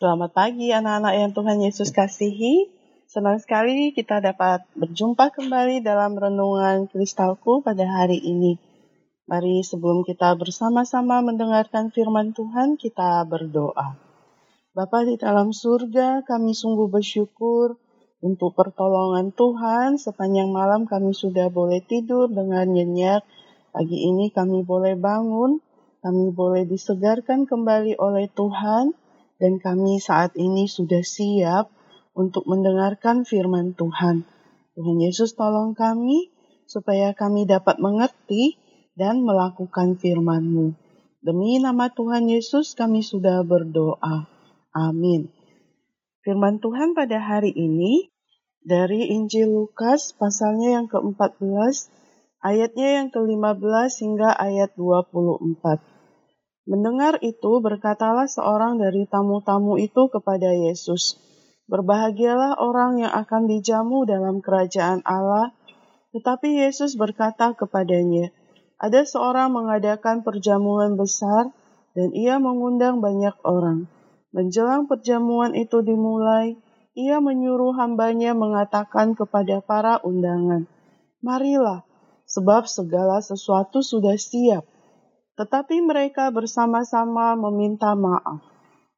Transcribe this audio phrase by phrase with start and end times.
[0.00, 2.72] Selamat pagi anak-anak yang Tuhan Yesus kasihi.
[3.04, 8.56] Senang sekali kita dapat berjumpa kembali dalam renungan kristalku pada hari ini.
[9.28, 14.00] Mari sebelum kita bersama-sama mendengarkan firman Tuhan, kita berdoa.
[14.72, 17.76] Bapa di dalam surga, kami sungguh bersyukur
[18.24, 20.00] untuk pertolongan Tuhan.
[20.00, 23.20] Sepanjang malam kami sudah boleh tidur dengan nyenyak.
[23.68, 25.60] Pagi ini kami boleh bangun,
[26.00, 28.96] kami boleh disegarkan kembali oleh Tuhan,
[29.40, 31.72] dan kami saat ini sudah siap
[32.12, 34.28] untuk mendengarkan firman Tuhan.
[34.76, 36.28] Tuhan Yesus tolong kami
[36.68, 38.60] supaya kami dapat mengerti
[38.94, 40.76] dan melakukan firman-Mu.
[41.24, 44.28] Demi nama Tuhan Yesus kami sudah berdoa.
[44.76, 45.32] Amin.
[46.20, 48.12] Firman Tuhan pada hari ini
[48.60, 51.88] dari Injil Lukas pasalnya yang ke-14
[52.44, 55.99] ayatnya yang ke-15 hingga ayat 24.
[56.68, 61.16] Mendengar itu berkatalah seorang dari tamu-tamu itu kepada Yesus,
[61.70, 65.54] Berbahagialah orang yang akan dijamu dalam kerajaan Allah.
[66.10, 68.34] Tetapi Yesus berkata kepadanya,
[68.74, 71.54] ada seorang mengadakan perjamuan besar
[71.94, 73.86] dan ia mengundang banyak orang.
[74.34, 76.58] Menjelang perjamuan itu dimulai,
[76.98, 80.66] ia menyuruh hambanya mengatakan kepada para undangan,
[81.22, 81.86] Marilah,
[82.26, 84.66] sebab segala sesuatu sudah siap.
[85.40, 88.44] Tetapi mereka bersama-sama meminta maaf.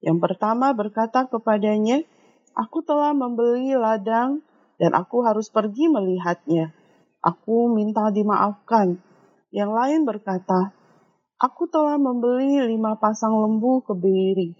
[0.00, 2.00] Yang pertama berkata kepadanya,
[2.56, 4.40] Aku telah membeli ladang
[4.80, 6.72] dan aku harus pergi melihatnya.
[7.20, 8.96] Aku minta dimaafkan.
[9.52, 10.72] Yang lain berkata,
[11.36, 14.56] Aku telah membeli lima pasang lembu kebiri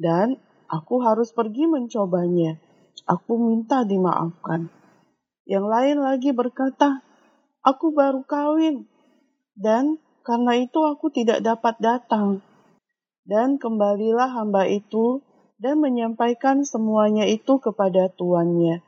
[0.00, 0.40] dan
[0.72, 2.56] aku harus pergi mencobanya.
[3.04, 4.72] Aku minta dimaafkan.
[5.44, 7.04] Yang lain lagi berkata,
[7.60, 8.88] Aku baru kawin
[9.52, 12.42] dan karena itu aku tidak dapat datang.
[13.22, 15.22] Dan kembalilah hamba itu
[15.62, 18.82] dan menyampaikan semuanya itu kepada tuannya.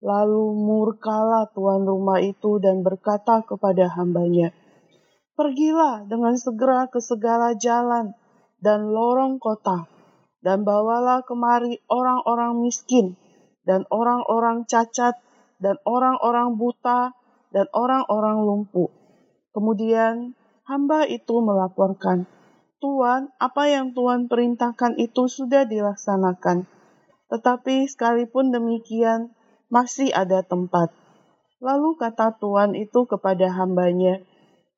[0.00, 4.56] Lalu murkalah tuan rumah itu dan berkata kepada hambanya,
[5.36, 8.16] Pergilah dengan segera ke segala jalan
[8.60, 9.88] dan lorong kota,
[10.40, 13.16] dan bawalah kemari orang-orang miskin,
[13.64, 15.16] dan orang-orang cacat,
[15.60, 17.12] dan orang-orang buta,
[17.52, 18.88] dan orang-orang lumpuh.
[19.52, 20.36] Kemudian
[20.70, 22.30] hamba itu melaporkan,
[22.78, 26.64] Tuan, apa yang Tuhan perintahkan itu sudah dilaksanakan.
[27.26, 29.34] Tetapi sekalipun demikian,
[29.66, 30.94] masih ada tempat.
[31.60, 34.22] Lalu kata Tuhan itu kepada hambanya,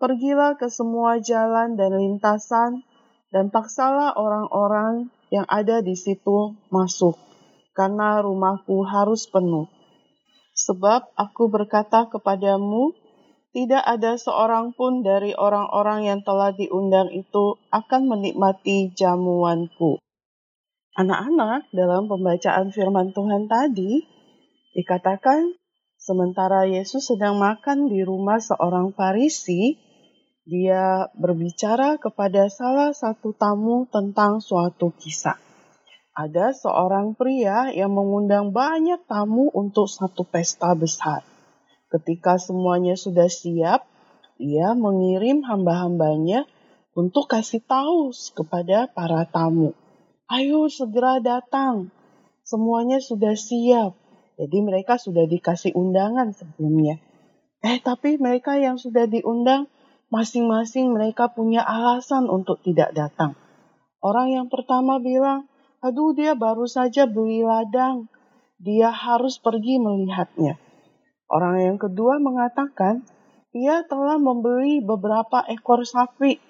[0.02, 2.82] Pergilah ke semua jalan dan lintasan,
[3.30, 7.14] dan paksalah orang-orang yang ada di situ masuk,
[7.78, 9.70] karena rumahku harus penuh.
[10.58, 12.98] Sebab aku berkata kepadamu,
[13.52, 20.00] tidak ada seorang pun dari orang-orang yang telah diundang itu akan menikmati jamuanku.
[20.96, 24.08] Anak-anak, dalam pembacaan firman Tuhan tadi,
[24.72, 25.56] dikatakan
[26.00, 29.76] sementara Yesus sedang makan di rumah seorang Farisi,
[30.48, 35.36] dia berbicara kepada salah satu tamu tentang suatu kisah.
[36.12, 41.31] Ada seorang pria yang mengundang banyak tamu untuk satu pesta besar.
[41.92, 43.84] Ketika semuanya sudah siap,
[44.40, 46.48] ia mengirim hamba-hambanya
[46.96, 49.76] untuk kasih tahu kepada para tamu.
[50.24, 51.92] Ayo segera datang,
[52.48, 53.92] semuanya sudah siap.
[54.40, 56.96] Jadi mereka sudah dikasih undangan sebelumnya.
[57.60, 59.68] Eh tapi mereka yang sudah diundang,
[60.08, 63.36] masing-masing mereka punya alasan untuk tidak datang.
[64.00, 65.44] Orang yang pertama bilang,
[65.84, 68.08] aduh dia baru saja beli ladang,
[68.56, 70.56] dia harus pergi melihatnya.
[71.28, 73.06] Orang yang kedua mengatakan,
[73.52, 76.40] ia telah membeli beberapa ekor sapi.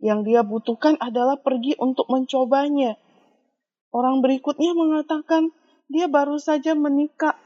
[0.00, 2.96] Yang dia butuhkan adalah pergi untuk mencobanya.
[3.92, 5.52] Orang berikutnya mengatakan,
[5.90, 7.36] dia baru saja menikah,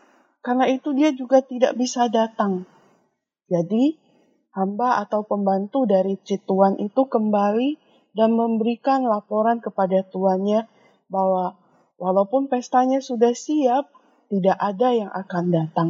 [0.44, 2.68] karena itu dia juga tidak bisa datang.
[3.48, 3.98] Jadi,
[4.54, 7.80] hamba atau pembantu dari si tuan itu kembali
[8.14, 10.70] dan memberikan laporan kepada tuannya
[11.10, 11.58] bahwa
[11.98, 13.90] walaupun pestanya sudah siap,
[14.30, 15.88] tidak ada yang akan datang.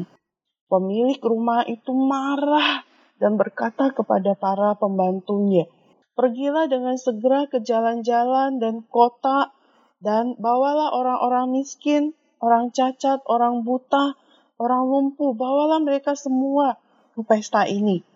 [0.65, 2.83] Pemilik rumah itu marah
[3.21, 5.69] dan berkata kepada para pembantunya,
[6.15, 9.51] Pergilah dengan segera ke jalan-jalan dan kota
[9.99, 14.15] dan bawalah orang-orang miskin, orang cacat, orang buta,
[14.63, 16.79] orang lumpuh, bawalah mereka semua
[17.19, 18.07] ke pesta ini.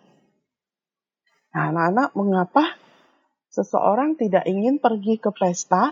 [1.51, 2.63] Nah, anak-anak, mengapa
[3.51, 5.91] seseorang tidak ingin pergi ke pesta?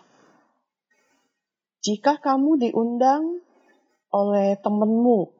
[1.83, 3.44] Jika kamu diundang
[4.15, 5.37] oleh temanmu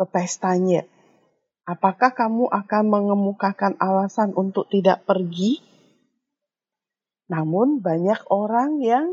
[0.00, 0.88] ke pestanya.
[1.68, 5.60] Apakah kamu akan mengemukakan alasan untuk tidak pergi?
[7.28, 9.12] Namun banyak orang yang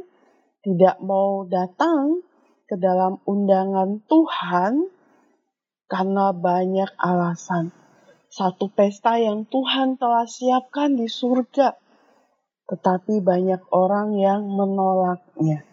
[0.63, 2.23] tidak mau datang
[2.71, 4.87] ke dalam undangan Tuhan
[5.91, 7.75] karena banyak alasan.
[8.31, 11.75] Satu pesta yang Tuhan telah siapkan di surga,
[12.67, 15.63] tetapi banyak orang yang menolaknya.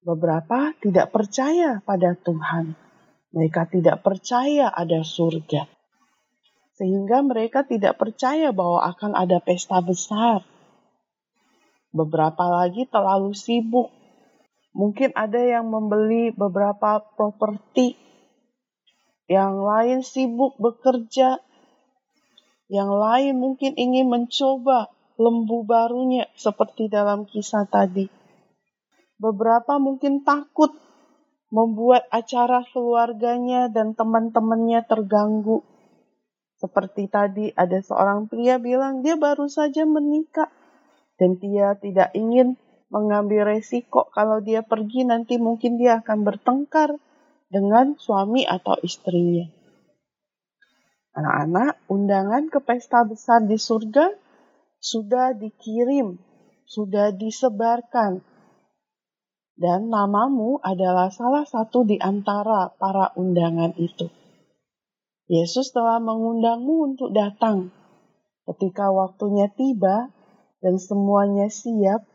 [0.00, 2.87] Beberapa tidak percaya pada Tuhan.
[3.32, 5.68] Mereka tidak percaya ada surga.
[6.78, 10.46] Sehingga mereka tidak percaya bahwa akan ada pesta besar.
[11.92, 13.90] Beberapa lagi terlalu sibuk.
[14.72, 17.98] Mungkin ada yang membeli beberapa properti
[19.28, 21.36] yang lain sibuk bekerja,
[22.72, 24.88] yang lain mungkin ingin mencoba
[25.20, 28.08] lembu barunya seperti dalam kisah tadi.
[29.20, 30.72] Beberapa mungkin takut
[31.48, 35.64] membuat acara keluarganya dan teman-temannya terganggu.
[36.58, 40.50] Seperti tadi ada seorang pria bilang dia baru saja menikah
[41.16, 42.58] dan dia tidak ingin
[42.88, 46.96] mengambil resiko kalau dia pergi nanti mungkin dia akan bertengkar
[47.48, 49.48] dengan suami atau istrinya.
[51.18, 54.14] Anak-anak, undangan ke pesta besar di surga
[54.78, 56.14] sudah dikirim,
[56.62, 58.22] sudah disebarkan.
[59.58, 64.06] Dan namamu adalah salah satu di antara para undangan itu.
[65.26, 67.74] Yesus telah mengundangmu untuk datang.
[68.46, 70.14] Ketika waktunya tiba
[70.62, 72.06] dan semuanya siap,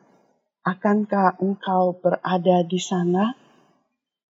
[0.63, 3.36] akankah engkau berada di sana?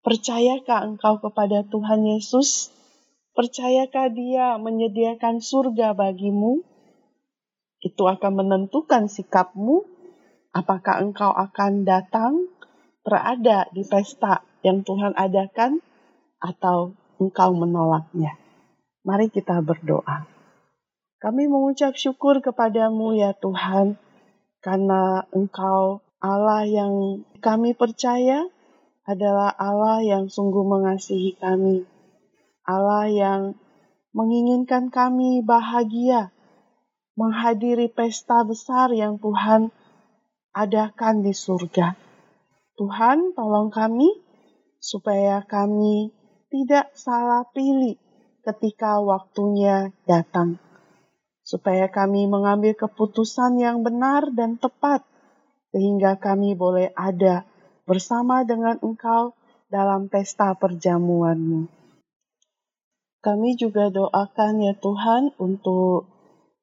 [0.03, 2.73] Percayakah engkau kepada Tuhan Yesus?
[3.37, 6.65] Percayakah Dia menyediakan surga bagimu?
[7.79, 9.85] Itu akan menentukan sikapmu.
[10.53, 12.51] Apakah engkau akan datang,
[13.03, 15.83] berada di pesta yang Tuhan adakan,
[16.39, 18.35] atau engkau menolaknya?
[19.03, 20.27] Mari kita berdoa.
[21.19, 23.95] Kami mengucap syukur kepadamu ya Tuhan,
[24.59, 28.47] karena Engkau Allah yang kami percaya,
[29.03, 31.83] adalah Allah yang sungguh mengasihi kami,
[32.63, 33.41] Allah yang
[34.15, 36.31] menginginkan kami bahagia,
[37.19, 39.75] menghadiri pesta besar yang Tuhan
[40.55, 42.12] adakan di surga.
[42.73, 44.09] Tuhan, tolong kami
[44.81, 46.09] supaya kami
[46.49, 47.95] tidak salah pilih
[48.41, 50.57] ketika waktunya datang,
[51.45, 55.05] supaya kami mengambil keputusan yang benar dan tepat,
[55.69, 57.45] sehingga kami boleh ada
[57.85, 59.37] bersama dengan engkau
[59.71, 61.69] dalam pesta perjamuanmu.
[63.23, 66.11] Kami juga doakan ya Tuhan untuk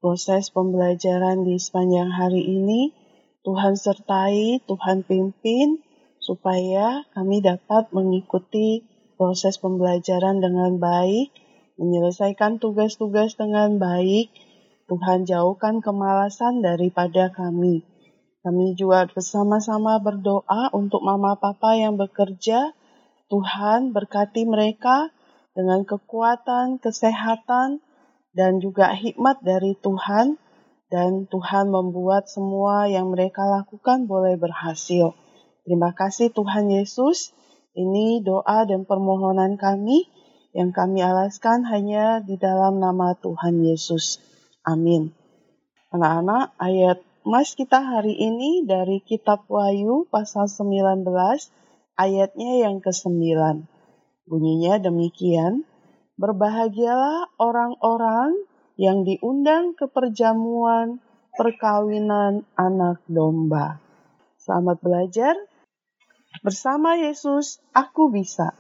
[0.04, 2.92] proses pembelajaran di sepanjang hari ini.
[3.40, 5.80] Tuhan sertai, Tuhan pimpin,
[6.20, 8.84] supaya kami dapat mengikuti
[9.16, 11.32] proses pembelajaran dengan baik,
[11.80, 14.32] menyelesaikan tugas-tugas dengan baik.
[14.88, 17.84] Tuhan jauhkan kemalasan daripada kami.
[18.40, 22.72] Kami juga bersama-sama berdoa untuk mama papa yang bekerja.
[23.28, 25.12] Tuhan berkati mereka
[25.52, 27.84] dengan kekuatan, kesehatan,
[28.32, 30.40] dan juga hikmat dari Tuhan.
[30.90, 35.14] Dan Tuhan membuat semua yang mereka lakukan boleh berhasil.
[35.70, 37.30] Terima kasih Tuhan Yesus.
[37.78, 40.02] Ini doa dan permohonan kami
[40.50, 44.18] yang kami alaskan hanya di dalam nama Tuhan Yesus.
[44.66, 45.14] Amin.
[45.94, 51.06] Anak-anak, ayat Mas kita hari ini dari kitab Wahyu pasal 19
[51.94, 53.30] ayatnya yang ke-9.
[54.26, 55.70] Bunyinya demikian,
[56.18, 58.34] Berbahagialah orang-orang
[58.74, 60.98] yang diundang ke perjamuan
[61.38, 63.78] perkawinan anak domba.
[64.34, 65.38] Selamat belajar.
[66.40, 68.54] Bersama Yesus, aku bisa.